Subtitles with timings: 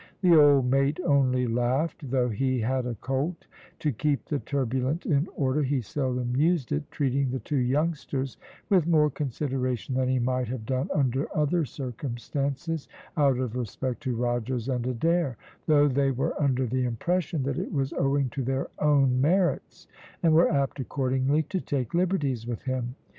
[0.21, 3.45] The old mate only laughed; though he had a colt,
[3.77, 8.35] to keep the turbulent in order, he seldom used it, treating the two youngsters
[8.67, 14.15] with more consideration than he might have done under other circumstances, out of respect to
[14.15, 15.37] Rogers and Adair,
[15.67, 19.87] though they were under the impression that it was owing to their own merits,
[20.23, 22.95] and were apt accordingly to take liberties with him.